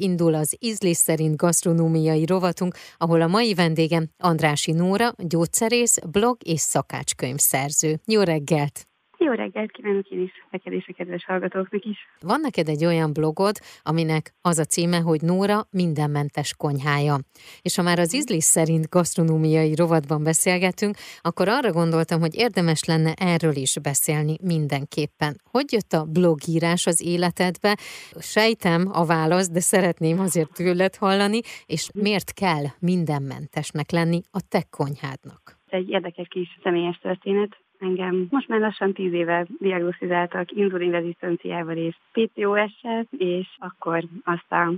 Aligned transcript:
Indul 0.00 0.34
az 0.34 0.56
ízlés 0.58 0.96
szerint 0.96 1.36
gasztronómiai 1.36 2.26
rovatunk, 2.26 2.74
ahol 2.96 3.20
a 3.20 3.26
mai 3.26 3.54
vendégem 3.54 4.08
Andrási 4.18 4.72
Nóra, 4.72 5.12
gyógyszerész, 5.16 5.98
blog 6.10 6.36
és 6.44 6.60
szakácskönyvszerző. 6.60 8.00
Jó 8.04 8.22
reggelt! 8.22 8.88
Jó 9.20 9.32
reggelt 9.32 9.70
kívánok 9.70 10.08
én 10.08 10.20
is, 10.20 10.30
neked 10.50 10.72
és 10.72 10.88
a 10.88 10.92
kedves 10.92 11.24
hallgatóknak 11.24 11.84
is. 11.84 11.98
Van 12.20 12.40
neked 12.40 12.68
egy 12.68 12.84
olyan 12.84 13.12
blogod, 13.12 13.56
aminek 13.82 14.34
az 14.40 14.58
a 14.58 14.64
címe, 14.64 14.98
hogy 14.98 15.20
Nóra 15.22 15.66
mindenmentes 15.70 16.54
konyhája. 16.56 17.16
És 17.62 17.76
ha 17.76 17.82
már 17.82 17.98
az 17.98 18.14
ízlés 18.14 18.44
szerint 18.44 18.88
gasztronómiai 18.88 19.74
rovatban 19.74 20.22
beszélgetünk, 20.22 20.96
akkor 21.20 21.48
arra 21.48 21.72
gondoltam, 21.72 22.20
hogy 22.20 22.34
érdemes 22.34 22.84
lenne 22.84 23.12
erről 23.12 23.56
is 23.56 23.78
beszélni 23.82 24.36
mindenképpen. 24.42 25.36
Hogy 25.50 25.72
jött 25.72 25.92
a 25.92 26.04
blogírás 26.04 26.86
az 26.86 27.02
életedbe? 27.06 27.76
Sejtem 28.20 28.88
a 28.92 29.04
választ, 29.04 29.52
de 29.52 29.60
szeretném 29.60 30.20
azért 30.20 30.52
tőled 30.52 30.96
hallani, 30.96 31.40
és 31.66 31.90
miért 31.94 32.32
kell 32.32 32.64
mindenmentesnek 32.78 33.90
lenni 33.90 34.20
a 34.30 34.40
te 34.48 34.62
konyhádnak? 34.70 35.58
Ez 35.66 35.78
egy 35.78 35.90
érdekes 35.90 36.26
kis 36.28 36.58
személyes 36.62 36.98
történet. 36.98 37.56
Engem 37.78 38.26
most 38.30 38.48
már 38.48 38.60
lassan 38.60 38.92
tíz 38.92 39.12
éve 39.12 39.46
diagnosztizáltak 39.58 40.52
inzulinrezisztenciával 40.52 41.76
és 41.76 41.96
PCOS-sel, 42.12 43.06
és 43.18 43.46
akkor 43.58 44.04
azt 44.24 44.52
a 44.52 44.72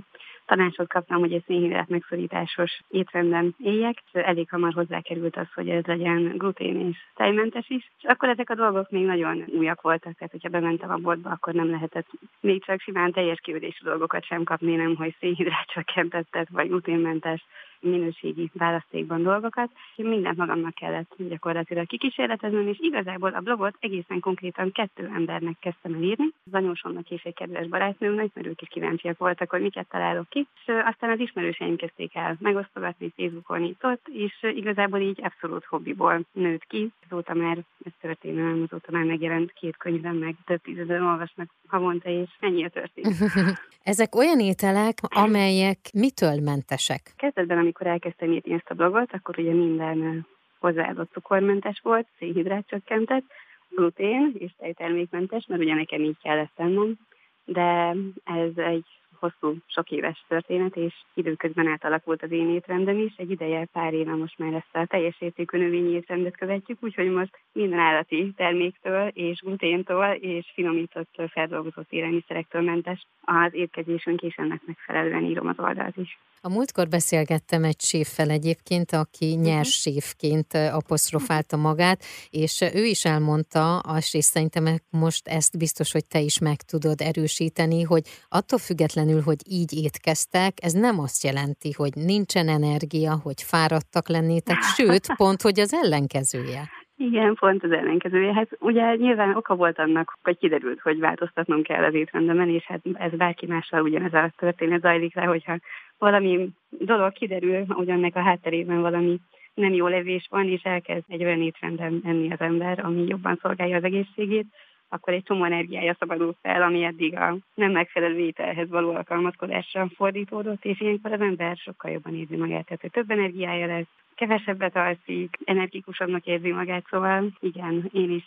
tanácsot 0.45 0.87
kaptam, 0.87 1.19
hogy 1.19 1.33
egy 1.33 1.43
szénhidrát 1.47 1.89
megszorításos 1.89 2.81
étrendben 2.89 3.55
éljek. 3.57 4.03
Elég 4.11 4.49
hamar 4.49 4.73
hozzákerült 4.73 5.37
az, 5.37 5.53
hogy 5.53 5.69
ez 5.69 5.85
legyen 5.85 6.37
glutén 6.37 6.87
és 6.89 6.97
tejmentes 7.15 7.69
is. 7.69 7.91
És 7.97 8.03
akkor 8.03 8.29
ezek 8.29 8.49
a 8.49 8.55
dolgok 8.55 8.89
még 8.89 9.05
nagyon 9.05 9.43
újak 9.47 9.81
voltak, 9.81 10.13
tehát 10.13 10.31
hogyha 10.31 10.49
bementem 10.49 10.89
a 10.89 10.97
boltba, 10.97 11.29
akkor 11.29 11.53
nem 11.53 11.69
lehetett 11.69 12.07
még 12.39 12.63
csak 12.63 12.79
simán 12.79 13.11
teljes 13.11 13.39
kiődésű 13.39 13.83
dolgokat 13.83 14.25
sem 14.25 14.43
kapni, 14.43 14.75
nem 14.75 14.95
hogy 14.95 15.15
szénhidrát 15.19 15.67
csökkentettet, 15.73 16.49
vagy 16.49 16.67
gluténmentes 16.67 17.45
minőségi 17.81 18.51
választékban 18.53 19.23
dolgokat. 19.23 19.69
Én 19.95 20.05
mindent 20.05 20.37
magamnak 20.37 20.73
kellett 20.73 21.15
gyakorlatilag 21.17 21.87
kikísérleteznem, 21.87 22.67
és 22.67 22.77
igazából 22.79 23.33
a 23.33 23.39
blogot 23.39 23.75
egészen 23.79 24.19
konkrétan 24.19 24.71
kettő 24.71 25.11
embernek 25.15 25.55
kezdtem 25.59 25.93
el 25.93 26.01
írni. 26.01 26.25
Az 26.45 26.53
anyósomnak 26.53 27.09
és 27.09 27.23
egy 27.23 27.33
kedves 27.33 27.67
barátnőmnek, 27.67 28.29
mert 28.33 28.47
ők 28.47 28.61
is 28.61 28.67
kíváncsiak 28.67 29.17
voltak, 29.17 29.49
hogy 29.49 29.61
miket 29.61 29.87
találok 29.89 30.29
ki. 30.29 30.47
És 30.55 30.73
aztán 30.85 31.09
az 31.09 31.19
ismerőseim 31.19 31.75
kezdték 31.75 32.15
el 32.15 32.35
megosztogatni 32.39 33.13
Facebookon 33.15 33.63
itt 33.63 33.83
ott, 33.83 34.07
és 34.07 34.45
igazából 34.55 34.99
így 34.99 35.19
abszolút 35.23 35.65
hobbiból 35.65 36.25
nőtt 36.31 36.63
ki. 36.67 36.91
Azóta 37.09 37.33
már 37.33 37.57
ez 37.83 37.91
történelem, 38.01 38.63
azóta 38.67 38.91
már 38.91 39.03
megjelent 39.03 39.51
két 39.51 39.77
könyvem, 39.77 40.15
meg 40.15 40.35
több 40.45 40.61
tízezer 40.61 41.01
olvasnak 41.01 41.49
havonta, 41.67 42.09
és 42.09 42.29
ennyi 42.39 42.63
a 42.63 42.69
történet. 42.69 43.15
Ezek 43.83 44.15
olyan 44.15 44.39
ételek, 44.39 44.97
amelyek 45.01 45.77
mitől 45.93 46.39
mentesek? 46.41 47.13
Kezdetben, 47.15 47.57
amikor 47.71 47.91
elkezdtem 47.91 48.31
írni 48.31 48.53
ezt 48.53 48.69
a 48.69 48.73
blogot, 48.73 49.13
akkor 49.13 49.39
ugye 49.39 49.53
minden 49.53 50.27
hozzáadott 50.59 51.11
cukormentes 51.11 51.79
volt, 51.83 52.07
szénhidrát 52.17 52.67
csökkentett, 52.67 53.23
glutén 53.69 54.33
és 54.37 54.51
tejtermékmentes, 54.57 55.45
mert 55.47 55.61
ugye 55.61 55.73
nekem 55.73 56.01
így 56.01 56.17
kellett 56.21 56.51
tennem, 56.55 56.97
de 57.45 57.95
ez 58.23 58.57
egy 58.57 58.85
hosszú, 59.21 59.57
sok 59.65 59.89
éves 59.91 60.25
történet, 60.27 60.75
és 60.75 60.93
időközben 61.13 61.67
átalakult 61.67 62.23
az 62.23 62.31
én 62.31 62.49
étrendem 62.49 62.97
is. 62.97 63.13
Egy 63.17 63.31
ideje, 63.31 63.67
pár 63.71 63.93
éve 63.93 64.15
most 64.15 64.37
már 64.37 64.53
ezt 64.53 64.75
a 64.75 64.85
teljes 64.85 65.21
értékű 65.21 65.57
növényi 65.57 65.91
étrendet 65.91 66.37
követjük, 66.37 66.77
úgyhogy 66.81 67.09
most 67.09 67.39
minden 67.51 67.79
állati 67.79 68.33
terméktől 68.35 69.07
és 69.07 69.39
gluténtól 69.39 70.05
és 70.05 70.51
finomított 70.53 71.21
feldolgozott 71.31 71.91
élelmiszerektől 71.91 72.61
mentes 72.61 73.07
az 73.21 73.53
étkezésünk, 73.53 74.21
és 74.21 74.35
ennek 74.35 74.61
megfelelően 74.65 75.23
írom 75.23 75.47
az 75.47 75.59
oldalt 75.59 75.97
is. 75.97 76.19
A 76.43 76.49
múltkor 76.49 76.87
beszélgettem 76.87 77.63
egy 77.63 77.81
séffel 77.81 78.29
egyébként, 78.29 78.91
aki 78.91 79.35
mhm. 79.35 79.41
nyers 79.41 79.81
séfként 79.81 80.53
apostrofálta 80.53 81.57
magát, 81.57 82.03
és 82.29 82.61
ő 82.73 82.83
is 82.83 83.05
elmondta, 83.05 83.79
azt 83.79 84.15
és 84.15 84.25
szerintem 84.25 84.79
most 84.89 85.27
ezt 85.27 85.57
biztos, 85.57 85.91
hogy 85.91 86.05
te 86.05 86.19
is 86.19 86.39
meg 86.39 86.61
tudod 86.61 87.01
erősíteni, 87.01 87.81
hogy 87.81 88.07
attól 88.29 88.59
függetlenül, 88.59 89.10
hogy 89.19 89.41
így 89.49 89.73
étkeztek, 89.73 90.53
ez 90.61 90.71
nem 90.71 90.99
azt 90.99 91.23
jelenti, 91.23 91.71
hogy 91.71 91.91
nincsen 91.95 92.47
energia, 92.47 93.19
hogy 93.23 93.41
fáradtak 93.41 94.07
lennétek, 94.09 94.61
sőt, 94.61 95.05
pont, 95.21 95.41
hogy 95.41 95.59
az 95.59 95.73
ellenkezője. 95.73 96.69
Igen, 96.97 97.35
pont 97.35 97.63
az 97.63 97.71
ellenkezője. 97.71 98.33
Hát 98.33 98.49
ugye 98.59 98.95
nyilván 98.95 99.35
oka 99.35 99.55
volt 99.55 99.79
annak, 99.79 100.17
hogy 100.23 100.37
kiderült, 100.37 100.79
hogy 100.79 100.99
változtatnom 100.99 101.61
kell 101.61 101.83
az 101.83 101.93
étrendemen, 101.93 102.49
és 102.49 102.63
hát 102.63 102.81
ez 102.93 103.11
bárki 103.11 103.45
mással 103.45 103.81
ugyanez 103.81 104.13
a 104.13 104.31
történet 104.37 104.81
zajlik 104.81 105.15
le, 105.15 105.23
hogyha 105.23 105.57
valami 105.97 106.49
dolog 106.69 107.11
kiderül, 107.11 107.65
ugyannek 107.69 108.15
a 108.15 108.21
hátterében 108.21 108.81
valami 108.81 109.19
nem 109.53 109.73
jó 109.73 109.87
levés 109.87 110.27
van, 110.29 110.47
és 110.47 110.61
elkezd 110.63 111.03
egy 111.07 111.23
olyan 111.23 111.41
étrenden 111.41 112.01
enni 112.05 112.31
az 112.31 112.39
ember, 112.39 112.79
ami 112.85 113.07
jobban 113.07 113.39
szolgálja 113.41 113.77
az 113.77 113.83
egészségét, 113.83 114.45
akkor 114.93 115.13
egy 115.13 115.23
csomó 115.23 115.43
energiája 115.43 115.95
szabadul 115.99 116.35
fel, 116.41 116.61
ami 116.61 116.83
eddig 116.83 117.15
a 117.15 117.37
nem 117.53 117.71
megfelelő 117.71 118.17
ételhez 118.17 118.69
való 118.69 118.93
alkalmazkodásra 118.95 119.89
fordítódott, 119.95 120.65
és 120.65 120.81
ilyenkor 120.81 121.11
az 121.11 121.21
ember 121.21 121.57
sokkal 121.57 121.91
jobban 121.91 122.15
érzi 122.15 122.35
magát, 122.35 122.65
tehát 122.65 122.81
hogy 122.81 122.91
több 122.91 123.11
energiája 123.11 123.65
lesz, 123.65 123.87
kevesebbet 124.15 124.75
alszik, 124.75 125.37
energikusabbnak 125.43 126.25
érzi 126.25 126.51
magát, 126.51 126.85
szóval 126.89 127.25
igen, 127.39 127.89
én 127.93 128.11
is 128.11 128.25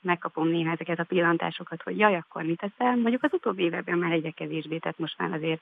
megkapom 0.00 0.48
néha 0.48 0.72
ezeket 0.72 0.98
a 0.98 1.04
pillantásokat, 1.04 1.82
hogy 1.82 1.98
jaj, 1.98 2.16
akkor 2.16 2.42
mit 2.42 2.58
teszel? 2.58 2.96
Mondjuk 2.96 3.22
az 3.22 3.32
utóbbi 3.32 3.62
években 3.62 3.98
már 3.98 4.12
egyre 4.12 4.30
kevésbé, 4.30 4.78
tehát 4.78 4.98
most 4.98 5.18
már 5.18 5.32
azért 5.32 5.60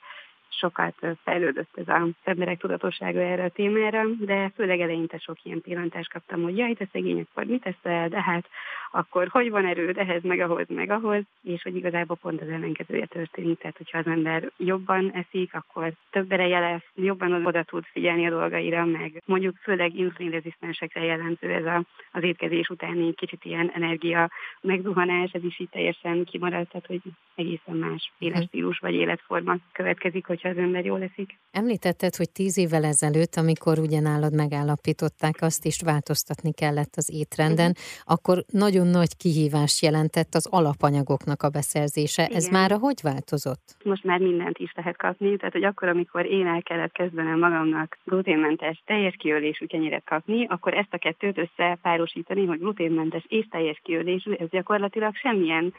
sokat 0.51 0.95
fejlődött 1.25 1.77
ez 1.77 1.89
az 1.89 2.11
emberek 2.25 2.59
tudatossága 2.59 3.21
erre 3.21 3.45
a 3.45 3.49
témára, 3.49 4.05
de 4.19 4.53
főleg 4.55 4.81
eleinte 4.81 5.19
sok 5.19 5.45
ilyen 5.45 5.61
pillantást 5.61 6.13
kaptam, 6.13 6.43
hogy 6.43 6.57
jaj, 6.57 6.75
te 6.75 6.89
szegény, 6.93 7.27
akkor 7.31 7.45
mit 7.45 7.63
teszel, 7.63 8.09
de 8.09 8.23
hát 8.23 8.49
akkor 8.93 9.29
hogy 9.29 9.51
van 9.51 9.67
erőd? 9.67 9.99
Ehhez, 9.99 10.23
meg 10.23 10.41
ahhoz, 10.41 10.67
meg 10.69 10.91
ahhoz, 10.91 11.23
és 11.43 11.63
hogy 11.63 11.77
igazából 11.77 12.17
pont 12.17 12.41
az 12.41 12.49
ellenkezője 12.49 13.07
történik, 13.07 13.59
tehát 13.59 13.77
hogyha 13.77 13.99
az 13.99 14.07
ember 14.07 14.51
jobban 14.57 15.13
eszik, 15.13 15.55
akkor 15.55 15.93
több 16.11 16.33
ereje 16.33 16.59
lesz, 16.59 16.85
jobban 16.95 17.47
oda 17.47 17.63
tud 17.63 17.85
figyelni 17.85 18.27
a 18.27 18.31
dolgaira, 18.31 18.85
meg 18.85 19.23
mondjuk 19.25 19.57
főleg 19.57 19.95
insulinrezisztensekre 19.95 21.05
jellemző 21.05 21.53
ez 21.53 21.65
a, 21.65 21.85
az 22.13 22.23
étkezés 22.23 22.69
utáni 22.69 23.15
kicsit 23.15 23.45
ilyen 23.45 23.71
energia 23.75 24.31
megzuhanás, 24.61 25.31
ez 25.33 25.45
is 25.45 25.59
így 25.61 25.69
teljesen 25.69 26.25
kimaradt, 26.25 26.71
tehát 26.71 26.87
hogy 26.87 27.01
egészen 27.35 27.77
más 27.77 28.13
életstílus 28.19 28.79
vagy 28.79 28.95
életforma 28.95 29.57
következik, 29.73 30.27
hogyha 30.41 30.61
az 30.61 30.67
ember 30.67 30.85
jól 30.85 31.03
eszik. 31.03 31.39
Említetted, 31.51 32.15
hogy 32.15 32.31
tíz 32.31 32.59
évvel 32.59 32.85
ezelőtt, 32.85 33.35
amikor 33.37 33.79
ugyanálad 33.79 34.35
megállapították, 34.35 35.37
azt 35.41 35.65
is 35.65 35.81
változtatni 35.85 36.53
kellett 36.53 36.95
az 36.97 37.11
étrenden, 37.13 37.71
uh-huh. 37.71 38.15
akkor 38.15 38.45
nagyon 38.53 38.87
nagy 38.87 39.17
kihívást 39.17 39.83
jelentett 39.83 40.35
az 40.35 40.47
alapanyagoknak 40.51 41.43
a 41.43 41.49
beszerzése. 41.49 42.25
Igen. 42.25 42.37
Ez 42.37 42.49
már 42.49 42.71
hogy 42.81 43.01
változott? 43.03 43.65
Most 43.85 44.05
már 44.05 44.21
mindent 44.21 44.59
is 44.59 44.73
lehet 44.75 44.97
kapni, 44.97 45.37
tehát 45.37 45.53
hogy 45.53 45.65
akkor, 45.65 45.89
amikor 45.89 46.27
én 46.27 46.47
el 46.47 46.63
kellett 46.63 46.93
kezdenem 46.93 47.39
magamnak 47.39 47.99
gluténmentes 48.05 48.83
teljes 48.87 49.15
kiölésű 49.19 49.67
kenyeret 49.67 50.05
kapni, 50.05 50.47
akkor 50.47 50.75
ezt 50.75 50.95
a 50.95 50.99
kettőt 50.99 51.39
összepárosítani, 51.39 52.47
hogy 52.47 52.59
gluténmentes 52.59 53.25
és 53.29 53.47
teljes 53.51 53.81
kiölésű, 53.83 54.33
ez 54.33 54.49
gyakorlatilag 54.49 55.15
semmilyen 55.15 55.75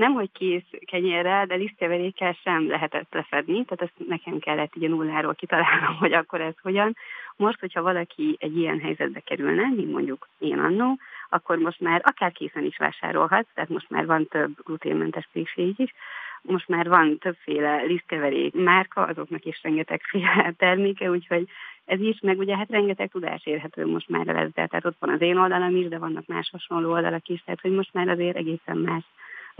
nem 0.00 0.12
hogy 0.12 0.32
kész 0.32 0.70
kenyérrel, 0.86 1.46
de 1.46 1.54
lisztkeverékkel 1.54 2.36
sem 2.42 2.68
lehetett 2.68 3.12
lefedni, 3.12 3.64
tehát 3.64 3.82
ezt 3.82 4.08
nekem 4.08 4.38
kellett 4.38 4.76
így 4.76 4.84
a 4.84 4.88
nulláról 4.88 5.34
kitalálnom, 5.34 5.96
hogy 5.96 6.12
akkor 6.12 6.40
ez 6.40 6.54
hogyan. 6.62 6.96
Most, 7.36 7.60
hogyha 7.60 7.82
valaki 7.82 8.36
egy 8.38 8.56
ilyen 8.56 8.80
helyzetbe 8.80 9.20
kerülne, 9.20 9.68
mint 9.68 9.92
mondjuk 9.92 10.28
én 10.38 10.58
annó, 10.58 10.98
akkor 11.28 11.58
most 11.58 11.80
már 11.80 12.00
akár 12.04 12.32
készen 12.32 12.64
is 12.64 12.76
vásárolhat, 12.76 13.46
tehát 13.54 13.70
most 13.70 13.90
már 13.90 14.06
van 14.06 14.26
több 14.26 14.50
gluténmentes 14.64 15.28
pékség 15.32 15.74
is, 15.76 15.94
most 16.42 16.68
már 16.68 16.88
van 16.88 17.18
többféle 17.18 17.82
lisztkeverék 17.82 18.54
márka, 18.54 19.02
azoknak 19.02 19.44
is 19.44 19.62
rengetegféle 19.62 20.52
terméke, 20.58 21.10
úgyhogy 21.10 21.48
ez 21.84 22.00
is, 22.00 22.20
meg 22.20 22.38
ugye 22.38 22.56
hát 22.56 22.70
rengeteg 22.70 23.10
tudás 23.10 23.46
érhető 23.46 23.86
most 23.86 24.08
már 24.08 24.28
ezzel, 24.28 24.50
tehát 24.68 24.84
ott 24.84 24.96
van 24.98 25.10
az 25.10 25.20
én 25.20 25.36
oldalam 25.36 25.76
is, 25.76 25.88
de 25.88 25.98
vannak 25.98 26.26
más 26.26 26.50
hasonló 26.50 26.90
oldalak 26.90 27.28
is, 27.28 27.42
tehát 27.44 27.60
hogy 27.60 27.72
most 27.72 27.92
már 27.92 28.08
azért 28.08 28.36
egészen 28.36 28.76
más 28.76 29.04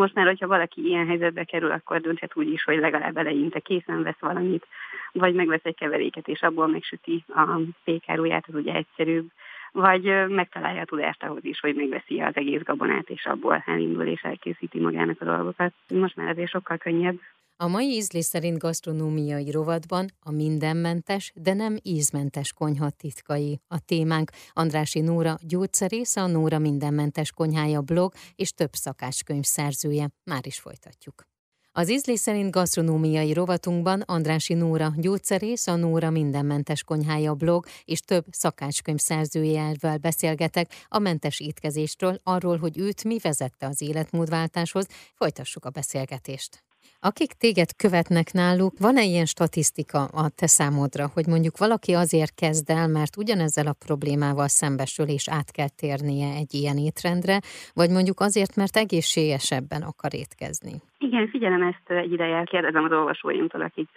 most 0.00 0.14
már, 0.14 0.26
hogyha 0.26 0.47
valaki 0.47 0.87
ilyen 0.87 1.06
helyzetbe 1.06 1.44
kerül, 1.44 1.70
akkor 1.70 2.00
dönthet 2.00 2.37
úgy 2.37 2.52
is, 2.52 2.64
hogy 2.64 2.79
legalább 2.79 3.17
eleinte 3.17 3.61
készen 3.61 4.02
vesz 4.02 4.20
valamit, 4.20 4.67
vagy 5.12 5.35
megvesz 5.35 5.64
egy 5.64 5.76
keveréket, 5.76 6.29
és 6.29 6.43
abból 6.43 6.67
megsüti 6.67 7.25
a 7.29 7.61
pékáruját, 7.85 8.44
az 8.49 8.55
ugye 8.55 8.75
egyszerűbb, 8.75 9.26
vagy 9.73 10.29
megtalálja 10.29 10.81
a 10.81 10.85
tudást 10.85 11.23
ahhoz 11.23 11.44
is, 11.44 11.61
hogy 11.61 11.75
megveszi 11.75 12.20
az 12.20 12.37
egész 12.37 12.62
gabonát, 12.62 13.08
és 13.08 13.26
abból 13.26 13.62
elindul 13.67 14.06
és 14.06 14.23
elkészíti 14.23 14.81
magának 14.81 15.20
a 15.20 15.25
dolgokat. 15.25 15.73
Most 15.88 16.17
már 16.17 16.29
azért 16.29 16.50
sokkal 16.50 16.76
könnyebb. 16.76 17.20
A 17.62 17.69
mai 17.69 17.87
ízlés 17.87 18.25
szerint 18.25 18.59
gasztronómiai 18.59 19.51
rovatban 19.51 20.11
a 20.21 20.31
mindenmentes, 20.31 21.33
de 21.35 21.53
nem 21.53 21.77
ízmentes 21.83 22.53
konyha 22.53 22.91
titkai. 22.91 23.61
A 23.69 23.81
témánk 23.81 24.31
Andrási 24.53 25.01
Nóra 25.01 25.37
gyógyszerész, 25.43 26.17
a 26.17 26.27
Nóra 26.27 26.59
mindenmentes 26.59 27.33
konyhája 27.33 27.81
blog 27.81 28.12
és 28.35 28.51
több 28.53 28.73
szakácskönyv 28.73 29.45
szerzője. 29.45 30.11
Már 30.25 30.47
is 30.47 30.59
folytatjuk. 30.59 31.27
Az 31.73 31.91
ízlés 31.91 32.21
szerint 32.21 32.51
gasztronómiai 32.51 33.33
rovatunkban 33.33 34.01
Andrási 34.01 34.55
Nóra 34.55 34.93
gyógyszerész, 34.97 35.67
a 35.67 35.77
Nóra 35.77 36.11
mindenmentes 36.11 36.83
konyhája 36.85 37.35
blog 37.35 37.67
és 37.85 38.01
több 38.01 38.25
szakácskönyv 38.31 38.99
szerzőjével 38.99 39.99
beszélgetek 39.99 40.73
a 40.89 40.99
mentes 40.99 41.41
étkezésről, 41.41 42.21
arról, 42.23 42.59
hogy 42.59 42.79
őt 42.79 43.05
mi 43.05 43.19
vezette 43.19 43.67
az 43.67 43.81
életmódváltáshoz. 43.81 44.87
Folytassuk 45.15 45.65
a 45.65 45.71
beszélgetést. 45.71 46.63
Akik 47.00 47.32
téged 47.32 47.71
követnek 47.77 48.32
náluk, 48.32 48.73
van-e 48.79 49.05
ilyen 49.05 49.25
statisztika 49.25 50.05
a 50.05 50.29
te 50.38 50.47
számodra, 50.47 51.05
hogy 51.15 51.27
mondjuk 51.27 51.59
valaki 51.59 51.93
azért 51.93 52.35
kezd 52.35 52.71
el, 52.71 52.88
mert 52.88 53.17
ugyanezzel 53.17 53.67
a 53.67 53.81
problémával 53.87 54.49
szembesül 54.49 55.09
és 55.09 55.29
át 55.29 55.50
kell 55.50 55.73
térnie 55.81 56.31
egy 56.43 56.55
ilyen 56.55 56.77
étrendre, 56.77 57.37
vagy 57.75 57.91
mondjuk 57.91 58.21
azért, 58.21 58.56
mert 58.56 58.77
egészségesebben 58.77 59.82
akar 59.82 60.12
étkezni? 60.15 60.75
Igen, 60.99 61.29
figyelem 61.29 61.62
ezt 61.62 61.87
egy 62.03 62.12
ideje, 62.12 62.44
kérdezem 62.44 62.85
az 62.85 62.93
olvasóimtól, 62.93 63.61
akik 63.61 63.88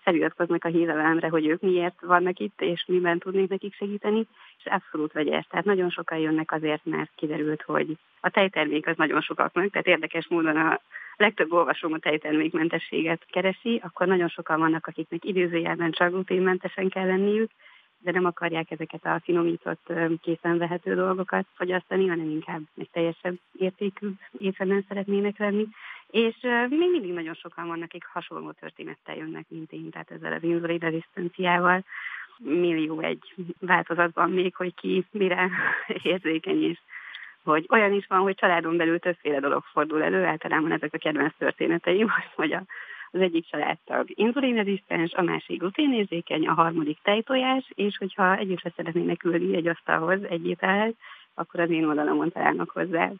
feliratkoznak 0.00 0.64
a 0.64 0.68
hírelemre, 0.68 1.28
hogy 1.28 1.46
ők 1.46 1.60
miért 1.60 2.00
vannak 2.00 2.38
itt, 2.38 2.60
és 2.60 2.84
miben 2.86 3.18
tudnék 3.18 3.48
nekik 3.48 3.74
segíteni, 3.74 4.26
és 4.58 4.64
abszolút 4.64 5.12
vegyes. 5.12 5.46
Tehát 5.50 5.64
nagyon 5.64 5.90
sokan 5.90 6.18
jönnek 6.18 6.52
azért, 6.52 6.84
mert 6.84 7.10
kiderült, 7.14 7.62
hogy 7.62 7.96
a 8.20 8.30
tejtermék 8.30 8.86
az 8.86 8.96
nagyon 8.96 9.20
sokaknak, 9.20 9.70
tehát 9.70 9.86
érdekes 9.86 10.28
módon 10.28 10.56
a 10.56 10.80
legtöbb 11.16 11.52
olvasóm 11.52 11.92
a 11.92 11.98
tejtermékmentességet 11.98 13.26
keresi, 13.30 13.80
akkor 13.84 14.06
nagyon 14.06 14.28
sokan 14.28 14.58
vannak, 14.58 14.86
akiknek 14.86 15.24
idézőjelben 15.24 15.90
csak 15.90 16.10
gluténmentesen 16.10 16.88
kell 16.88 17.06
lenniük, 17.06 17.50
de 18.02 18.10
nem 18.10 18.24
akarják 18.24 18.70
ezeket 18.70 19.04
a 19.04 19.20
finomított, 19.24 19.92
készen 20.22 20.58
vehető 20.58 20.94
dolgokat 20.94 21.46
fogyasztani, 21.54 22.06
hanem 22.06 22.30
inkább 22.30 22.60
egy 22.78 22.90
teljesebb 22.92 23.38
értékű 23.58 24.08
étrenden 24.38 24.84
szeretnének 24.88 25.38
lenni. 25.38 25.66
És 26.10 26.36
még 26.68 26.90
mindig 26.90 27.12
nagyon 27.12 27.34
sokan 27.34 27.66
vannak, 27.66 27.84
akik 27.84 28.04
hasonló 28.04 28.50
történettel 28.50 29.16
jönnek, 29.16 29.44
mint 29.48 29.72
én, 29.72 29.90
tehát 29.90 30.10
ezzel 30.10 30.32
az 30.32 30.42
inzulin 30.42 30.78
rezisztenciával. 30.78 31.84
Millió 32.38 33.00
egy 33.00 33.34
változatban 33.58 34.30
még, 34.30 34.54
hogy 34.54 34.74
ki 34.74 35.04
mire 35.10 35.50
érzékeny, 36.02 36.62
és 36.62 36.78
hogy 37.44 37.66
olyan 37.68 37.92
is 37.92 38.06
van, 38.06 38.20
hogy 38.20 38.34
családon 38.34 38.76
belül 38.76 38.98
többféle 38.98 39.40
dolog 39.40 39.62
fordul 39.72 40.02
elő, 40.02 40.24
általában 40.24 40.72
ezek 40.72 40.94
a 40.94 40.98
kedvenc 40.98 41.32
történeteim, 41.38 42.08
hogy 42.34 42.52
a, 42.52 42.62
az 43.12 43.20
egyik 43.20 43.46
családtag 43.46 44.06
inzulinrezisztens, 44.08 45.12
a 45.12 45.22
másik 45.22 45.58
gluténérzékeny, 45.58 46.46
a 46.46 46.52
harmadik 46.52 46.98
tejtojás, 47.02 47.70
és 47.74 47.96
hogyha 47.96 48.36
együtt 48.36 48.72
szeretnének 48.76 49.24
ülni 49.24 49.56
egy 49.56 49.66
asztalhoz 49.66 50.22
egy 50.28 50.46
ételhez, 50.46 50.94
akkor 51.34 51.60
az 51.60 51.70
én 51.70 51.84
oldalamon 51.84 52.30
találnak 52.30 52.70
hozzá 52.70 53.12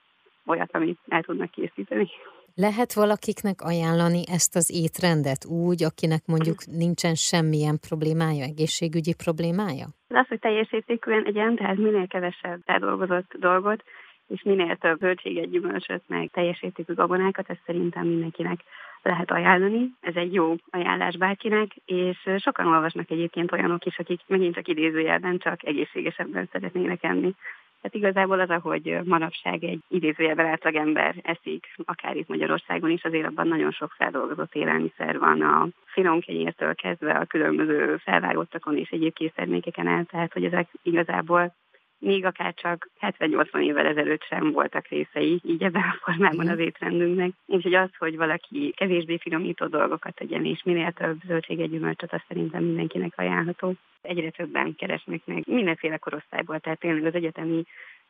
olyat, 0.46 0.75
amit 0.75 0.98
el 1.08 1.22
tudnak 1.22 1.50
készíteni. 1.50 2.08
Lehet 2.54 2.92
valakiknek 2.92 3.60
ajánlani 3.60 4.22
ezt 4.26 4.56
az 4.56 4.70
étrendet 4.82 5.44
úgy, 5.44 5.84
akinek 5.84 6.22
mondjuk 6.26 6.58
nincsen 6.66 7.14
semmilyen 7.14 7.78
problémája, 7.88 8.44
egészségügyi 8.44 9.14
problémája? 9.14 9.86
Az, 10.08 10.26
hogy 10.28 10.38
teljes 10.38 10.72
értékűen 10.72 11.25
egyen, 11.25 11.56
tehát 11.56 11.76
minél 11.76 12.06
kevesebb 12.06 12.60
feldolgozott 12.64 13.32
dolgot, 13.38 13.84
és 14.26 14.43
minél 14.43 14.76
több 14.76 14.98
zöldséget, 14.98 15.50
gyümölcsöt, 15.50 16.02
meg 16.06 16.31
teljes 16.32 16.62
értékű 16.62 16.94
gabonákat, 16.94 17.50
ezt 17.50 17.62
szerintem 17.66 18.06
mindenkinek 18.06 18.60
lehet 19.02 19.31
ajánlani. 19.31 19.91
Ez 20.00 20.14
egy 20.14 20.35
jó 20.35 20.55
ajánlás 20.70 21.17
bárkinek, 21.17 21.75
és 21.85 22.29
sokan 22.38 22.67
olvasnak 22.67 23.11
egyébként 23.11 23.52
olyanok 23.52 23.85
is, 23.85 23.99
akik 23.99 24.20
megint 24.26 24.55
csak 24.55 24.69
idézőjelben 24.69 25.38
csak 25.38 25.67
egészségesebben 25.67 26.49
szeretnének 26.52 27.02
enni. 27.02 27.35
Tehát 27.81 27.97
igazából 27.97 28.41
az, 28.41 28.50
ahogy 28.50 28.99
manapság 29.05 29.64
egy 29.64 29.81
idézőjelben 29.88 30.47
átlagember 30.47 31.14
eszik, 31.23 31.67
akár 31.85 32.17
itt 32.17 32.29
Magyarországon 32.29 32.91
is, 32.91 33.05
azért 33.05 33.26
abban 33.26 33.49
nagyon 33.49 33.70
sok 33.70 33.94
feldolgozott 33.97 34.55
élelmiszer 34.55 35.19
van, 35.19 35.43
a 35.43 35.69
finom 35.85 36.20
kenyértől 36.20 36.75
kezdve 36.75 37.12
a 37.12 37.25
különböző 37.25 37.96
felvágottakon 37.96 38.76
és 38.76 38.91
egyéb 38.91 39.12
késztermékeken 39.12 39.88
el, 39.88 40.05
tehát 40.05 40.32
hogy 40.32 40.44
ezek 40.44 40.69
igazából 40.82 41.55
még 42.00 42.25
akár 42.25 42.55
csak 42.55 42.88
70-80 43.00 43.62
évvel 43.62 43.87
ezelőtt 43.87 44.23
sem 44.23 44.52
voltak 44.52 44.87
részei, 44.88 45.41
így 45.44 45.62
ebben 45.62 45.82
a 45.82 45.99
formában 46.00 46.49
az 46.49 46.58
étrendünknek. 46.58 47.31
Úgyhogy 47.47 47.75
az, 47.75 47.91
hogy 47.99 48.17
valaki 48.17 48.73
kevésbé 48.76 49.19
finomított 49.19 49.70
dolgokat 49.70 50.14
tegyen, 50.14 50.44
és 50.44 50.62
minél 50.62 50.93
több 50.93 51.20
zöldséget, 51.26 51.70
gyümölcsöt, 51.70 52.12
azt 52.12 52.25
szerintem 52.29 52.64
mindenkinek 52.64 53.12
ajánlható. 53.17 53.75
Egyre 54.02 54.31
többen 54.31 54.75
keresnek 54.75 55.20
meg 55.25 55.43
mindenféle 55.47 55.97
korosztályból, 55.97 56.58
tehát 56.58 56.79
tényleg 56.79 57.05
az 57.05 57.14
egyetemi 57.14 57.64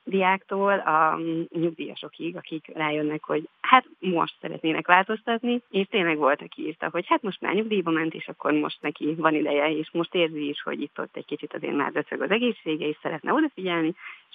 diáktól 0.04 0.78
a 0.78 1.18
nyugdíjasokig, 1.52 2.36
akik 2.36 2.70
rájönnek, 2.74 3.24
hogy 3.24 3.48
hát 3.70 3.84
most 3.98 4.34
szeretnének 4.40 4.86
változtatni, 4.86 5.62
és 5.70 5.86
tényleg 5.90 6.16
volt, 6.16 6.42
aki 6.42 6.66
írta, 6.66 6.88
hogy 6.92 7.04
hát 7.06 7.22
most 7.22 7.40
már 7.40 7.54
nyugdíjba 7.54 7.90
ment, 7.90 8.14
és 8.14 8.28
akkor 8.28 8.52
most 8.52 8.78
neki 8.80 9.14
van 9.18 9.34
ideje, 9.34 9.70
és 9.70 9.90
most 9.92 10.14
érzi 10.14 10.48
is, 10.48 10.62
hogy 10.62 10.80
itt 10.80 10.98
ott 11.00 11.16
egy 11.16 11.24
kicsit 11.24 11.54
azért 11.54 11.76
már 11.76 11.92
döcög 11.92 12.22
az 12.22 12.30
egészsége, 12.30 12.86
és 12.86 12.96
szeretne 13.02 13.32
odafigyelni. 13.32 13.94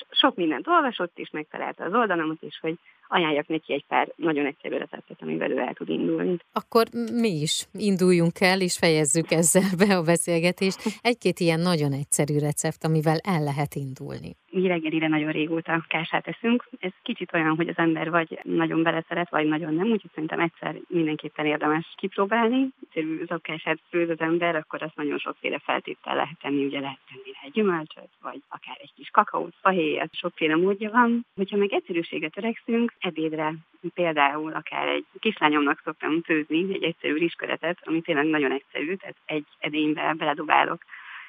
Sok 0.09 0.35
mindent 0.35 0.67
olvasott, 0.67 1.19
és 1.19 1.29
megtalálta 1.29 1.83
az 1.83 1.93
oldalamat, 1.93 2.37
és 2.41 2.57
hogy 2.61 2.75
ajánljak 3.07 3.47
neki 3.47 3.73
egy 3.73 3.85
pár 3.87 4.07
nagyon 4.15 4.45
egyszerű 4.45 4.77
receptet, 4.77 5.21
amivel 5.21 5.51
ő 5.51 5.57
el 5.57 5.73
tud 5.73 5.89
indulni. 5.89 6.37
Akkor 6.53 6.85
mi 7.21 7.29
is 7.29 7.67
induljunk 7.73 8.39
el, 8.39 8.61
és 8.61 8.77
fejezzük 8.77 9.31
ezzel 9.31 9.69
be 9.77 9.97
a 9.97 10.03
beszélgetést. 10.03 10.79
Egy-két 11.01 11.39
ilyen 11.39 11.59
nagyon 11.59 11.91
egyszerű 11.91 12.39
recept, 12.39 12.83
amivel 12.83 13.17
el 13.23 13.43
lehet 13.43 13.73
indulni 13.75 14.35
mi 14.55 14.67
reggelire 14.67 15.07
nagyon 15.07 15.31
régóta 15.31 15.85
kását 15.87 16.27
eszünk. 16.27 16.69
Ez 16.79 16.91
kicsit 17.03 17.33
olyan, 17.33 17.55
hogy 17.55 17.67
az 17.67 17.77
ember 17.77 18.09
vagy 18.09 18.39
nagyon 18.43 18.83
beleszeret, 18.83 19.24
vagy 19.29 19.47
nagyon 19.47 19.73
nem, 19.73 19.87
úgyhogy 19.87 20.11
szerintem 20.13 20.39
egyszer 20.39 20.75
mindenképpen 20.87 21.45
érdemes 21.45 21.93
kipróbálni. 21.97 22.69
Egyszerű 22.81 23.25
zakását 23.25 23.79
főz 23.89 24.09
az 24.09 24.19
ember, 24.19 24.55
akkor 24.55 24.83
azt 24.83 24.95
nagyon 24.95 25.17
sokféle 25.17 25.59
feltétel 25.59 26.15
lehet 26.15 26.39
tenni, 26.41 26.65
ugye 26.65 26.79
lehet 26.79 26.99
tenni 27.07 27.35
egy 27.43 27.51
gyümölcsöt, 27.51 28.09
vagy 28.21 28.41
akár 28.49 28.77
egy 28.81 28.93
kis 28.95 29.09
kakaót, 29.09 29.53
fahéjat, 29.61 30.15
sokféle 30.15 30.55
módja 30.55 30.91
van. 30.91 31.25
Hogyha 31.35 31.57
meg 31.57 31.73
egyszerűséget 31.73 32.31
törekszünk, 32.31 32.93
ebédre 32.99 33.53
például 33.93 34.53
akár 34.53 34.87
egy 34.87 35.05
kislányomnak 35.19 35.81
szoktam 35.83 36.21
főzni 36.21 36.73
egy 36.73 36.83
egyszerű 36.83 37.13
rizsköretet, 37.13 37.77
ami 37.83 38.01
tényleg 38.01 38.25
nagyon 38.25 38.51
egyszerű, 38.51 38.95
tehát 38.95 39.15
egy 39.25 39.45
edénybe 39.59 40.13
beledobálok 40.17 40.81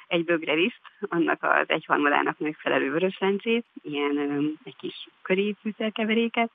egy 0.06 0.24
bögre 0.24 0.54
riszt, 0.54 0.80
annak 1.00 1.42
az 1.42 1.64
egyharmadának 1.66 2.38
megfelelő 2.38 2.90
vöröslencsét, 2.90 3.64
ilyen 3.82 4.58
egy 4.64 4.76
kis 4.76 5.08
köri 5.22 5.56
fűszerkeveréket, 5.60 6.50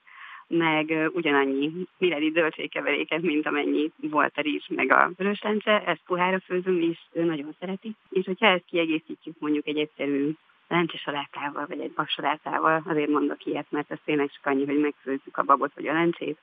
meg 0.52 1.10
ugyanannyi 1.14 1.72
milliliter 1.98 2.42
zöldségkeveréket, 2.42 3.22
mint 3.22 3.46
amennyi 3.46 3.92
volt 3.98 4.38
a 4.38 4.42
rizs, 4.42 4.68
meg 4.68 4.92
a 4.92 5.12
vöröslencse, 5.18 5.84
ezt 5.86 6.02
puhára 6.06 6.40
főzöm, 6.40 6.82
és 6.82 6.98
ő 7.12 7.24
nagyon 7.24 7.56
szereti. 7.60 7.96
És 8.10 8.26
hogyha 8.26 8.46
ezt 8.46 8.66
kiegészítjük 8.66 9.36
mondjuk 9.40 9.68
egy 9.68 9.78
egyszerű 9.78 10.32
lencsesalátával, 10.68 11.66
vagy 11.68 11.80
egy 11.80 11.92
baksalátával, 11.92 12.84
azért 12.86 13.10
mondok 13.10 13.46
ilyet, 13.46 13.66
mert 13.70 13.92
ez 13.92 13.98
tényleg 14.06 14.32
csak 14.32 14.46
annyi, 14.46 14.66
hogy 14.66 14.80
megfőzzük 14.80 15.38
a 15.38 15.44
babot 15.44 15.74
vagy 15.76 15.88
a 15.88 15.94
lencsét, 15.94 16.38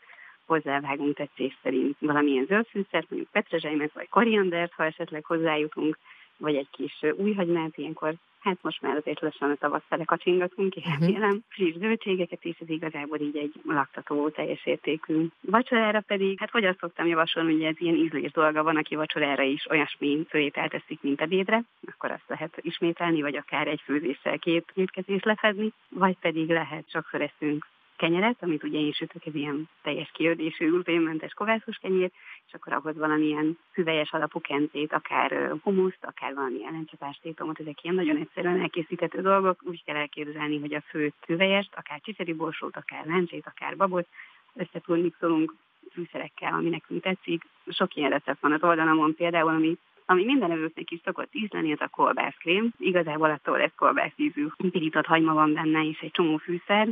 hozzávágunk 0.47 1.17
tetszés 1.17 1.59
szerint 1.62 1.97
valamilyen 2.00 2.47
zöldfűszert, 2.47 3.11
mondjuk 3.11 3.33
petrezselymet 3.33 3.93
vagy 3.93 4.09
koriandert, 4.09 4.73
ha 4.73 4.85
esetleg 4.85 5.25
hozzájutunk, 5.25 5.99
vagy 6.37 6.55
egy 6.55 6.69
kis 6.71 7.03
újhagymát, 7.17 7.77
ilyenkor 7.77 8.15
hát 8.40 8.59
most 8.62 8.83
már 8.83 8.97
azért 8.97 9.21
lassan 9.21 9.50
a 9.50 9.54
tavasz 9.54 9.83
fele 9.88 10.04
kacsingatunk, 10.04 10.76
és 10.76 10.85
uh-huh. 10.85 11.00
remélem 11.00 11.40
friss 11.49 11.75
zöldségeket 11.76 12.45
is, 12.45 12.57
ez 12.61 12.68
igazából 12.68 13.18
így 13.18 13.37
egy 13.37 13.52
laktató, 13.64 14.28
teljes 14.28 14.66
értékű. 14.66 15.26
Vacsorára 15.40 16.00
pedig, 16.00 16.38
hát 16.38 16.50
hogy 16.50 16.64
azt 16.64 16.78
szoktam 16.78 17.07
javasolni, 17.07 17.52
hogy 17.52 17.62
ez 17.62 17.75
ilyen 17.78 17.95
ízlés 17.95 18.30
dolga 18.30 18.62
van, 18.62 18.76
aki 18.76 18.95
vacsorára 18.95 19.42
is 19.42 19.71
olyasmi 19.71 20.26
főételt 20.28 20.71
teszik, 20.71 21.02
mint 21.02 21.21
ebédre, 21.21 21.62
akkor 21.87 22.11
azt 22.11 22.28
lehet 22.28 22.59
ismételni, 22.61 23.23
vagy 23.23 23.37
akár 23.37 23.66
egy 23.66 23.80
főzéssel 23.85 24.38
két 24.38 24.73
étkezés 24.75 25.23
lefedni, 25.23 25.73
vagy 25.88 26.16
pedig 26.21 26.49
lehet 26.49 26.90
sokszor 26.90 27.21
eszünk 27.21 27.66
kenyeret, 27.99 28.37
amit 28.40 28.64
ugye 28.64 28.78
én 28.78 28.93
sütök, 28.93 29.26
ez 29.26 29.35
ilyen 29.35 29.69
teljes 29.83 30.11
kiördésű, 30.12 30.69
gluténmentes 30.69 31.33
kovászos 31.33 31.76
kenyér, 31.76 32.11
és 32.47 32.52
akkor 32.52 32.73
ahhoz 32.73 32.97
valamilyen 32.97 33.59
hüvelyes 33.73 34.12
alapú 34.12 34.40
kencét, 34.40 34.93
akár 34.93 35.52
humuszt, 35.62 36.05
akár 36.05 36.35
valamilyen 36.35 36.73
lencsapástétomot, 36.73 37.61
ezek 37.61 37.83
ilyen 37.85 37.95
nagyon 37.95 38.17
egyszerűen 38.17 38.61
elkészíthető 38.61 39.21
dolgok, 39.21 39.61
úgy 39.64 39.85
kell 39.85 39.97
elképzelni, 39.97 40.59
hogy 40.59 40.75
a 40.75 40.81
fő 40.81 41.12
hüvelyest, 41.26 41.75
akár 41.76 42.00
csicseri 42.00 42.33
borsót, 42.33 42.76
akár 42.76 43.07
lencsét, 43.07 43.47
akár 43.47 43.76
babot, 43.76 44.07
összetúl 44.55 44.97
mixolunk 44.97 45.55
fűszerekkel, 45.93 46.52
ami 46.52 46.69
nekünk 46.69 47.02
tetszik. 47.02 47.43
Sok 47.69 47.95
ilyen 47.95 48.11
recept 48.11 48.40
van 48.40 48.52
az 48.52 48.62
oldalamon 48.62 49.14
például, 49.14 49.49
ami 49.49 49.78
ami 50.11 50.25
minden 50.25 50.50
evőknek 50.50 50.90
is 50.90 51.00
szokott 51.05 51.35
ízleni, 51.35 51.73
az 51.73 51.81
a 51.81 51.88
kolbászkrém. 51.88 52.71
Igazából 52.78 53.31
attól 53.31 53.59
lesz 53.59 53.75
kolbász 53.76 54.12
ízű 54.17 54.47
pirított 54.71 55.07
hagyma 55.07 55.35
van 55.35 55.52
benne, 55.52 55.85
és 55.85 55.99
egy 56.00 56.11
csomó 56.11 56.37
fűszer, 56.37 56.88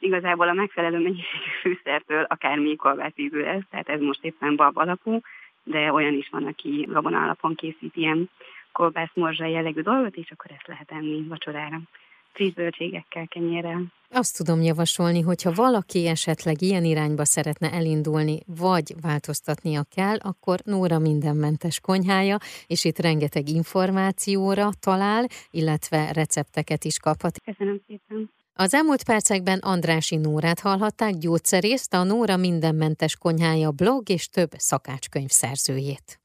igazából 0.00 0.48
a 0.48 0.52
megfelelő 0.52 0.98
mennyiségű 0.98 1.50
fűszertől 1.60 2.22
akár 2.22 2.58
még 2.58 2.76
kolbászízű 2.76 3.40
lesz, 3.40 3.64
tehát 3.70 3.88
ez 3.88 4.00
most 4.00 4.24
éppen 4.24 4.56
bab 4.56 4.76
alapú, 4.76 5.20
de 5.62 5.92
olyan 5.92 6.14
is 6.14 6.28
van, 6.30 6.46
aki 6.46 6.86
gabona 6.88 7.22
alapon 7.22 7.54
készít 7.54 7.96
ilyen 7.96 8.30
kolbászmorzsa 8.72 9.46
jellegű 9.46 9.80
dolgot, 9.80 10.16
és 10.16 10.30
akkor 10.30 10.50
ezt 10.50 10.66
lehet 10.66 10.90
enni 10.90 11.26
vacsorára. 11.28 11.80
friss 12.32 12.52
zöldségekkel, 12.54 13.26
kenyérrel. 13.26 13.82
Azt 14.10 14.36
tudom 14.36 14.62
javasolni, 14.62 15.20
hogyha 15.20 15.52
valaki 15.52 16.06
esetleg 16.06 16.62
ilyen 16.62 16.84
irányba 16.84 17.24
szeretne 17.24 17.72
elindulni, 17.72 18.38
vagy 18.46 18.94
változtatnia 19.02 19.82
kell, 19.94 20.16
akkor 20.16 20.58
Nóra 20.64 20.98
mindenmentes 20.98 21.80
konyhája, 21.80 22.36
és 22.66 22.84
itt 22.84 22.98
rengeteg 22.98 23.48
információra 23.48 24.68
talál, 24.80 25.26
illetve 25.50 26.12
recepteket 26.12 26.84
is 26.84 26.98
kaphat. 26.98 27.40
Köszönöm 27.44 27.80
szépen. 27.86 28.30
Az 28.60 28.74
elmúlt 28.74 29.04
percekben 29.04 29.58
Andrási 29.58 30.16
Nórát 30.16 30.60
hallhatták, 30.60 31.14
gyógyszerészt, 31.14 31.94
a 31.94 32.02
Nóra 32.02 32.36
mindenmentes 32.36 33.16
konyhája 33.16 33.70
blog 33.70 34.08
és 34.08 34.28
több 34.28 34.50
szakácskönyv 34.56 35.28
szerzőjét. 35.30 36.19